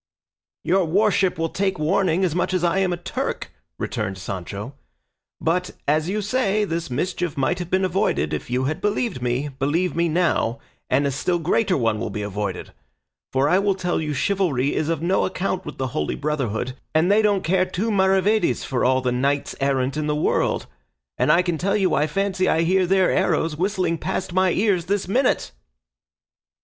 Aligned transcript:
"Your 0.63 0.85
worship 0.85 1.37
will 1.37 1.49
take 1.49 1.77
warning 1.77 2.25
as 2.25 2.33
much 2.33 2.55
as 2.55 2.63
I 2.63 2.79
am 2.79 2.91
a 2.91 2.97
Turk," 2.97 3.51
returned 3.77 4.17
Sancho; 4.17 4.73
"but, 5.39 5.69
as 5.87 6.09
you 6.09 6.23
say 6.23 6.65
this 6.65 6.89
mischief 6.89 7.37
might 7.37 7.59
have 7.59 7.69
been 7.69 7.85
avoided 7.85 8.33
if 8.33 8.49
you 8.49 8.63
had 8.63 8.81
believed 8.81 9.21
me, 9.21 9.49
believe 9.49 9.95
me 9.95 10.09
now, 10.09 10.57
and 10.89 11.05
a 11.05 11.11
still 11.11 11.37
greater 11.37 11.77
one 11.77 11.99
will 11.99 12.09
be 12.09 12.23
avoided; 12.23 12.73
for 13.31 13.47
I 13.47 13.61
tell 13.75 14.01
you 14.01 14.15
chivalry 14.15 14.73
is 14.73 14.89
of 14.89 15.03
no 15.03 15.23
account 15.23 15.67
with 15.67 15.77
the 15.77 15.89
Holy 15.93 16.15
Brotherhood, 16.15 16.73
and 16.95 17.11
they 17.11 17.21
don't 17.21 17.43
care 17.43 17.65
two 17.67 17.91
maravedis 17.91 18.63
for 18.63 18.83
all 18.83 19.01
the 19.01 19.11
knights 19.11 19.55
errant 19.59 19.97
in 19.97 20.07
the 20.07 20.15
world; 20.15 20.65
and 21.19 21.31
I 21.31 21.43
can 21.43 21.59
tell 21.59 21.77
you 21.77 21.93
I 21.93 22.07
fancy 22.07 22.49
I 22.49 22.63
hear 22.63 22.87
their 22.87 23.11
arrows 23.11 23.55
whistling 23.55 23.99
past 23.99 24.33
my 24.33 24.49
ears 24.51 24.85
this 24.85 25.07
minute." 25.07 25.51